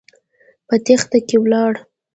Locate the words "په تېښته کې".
0.67-1.35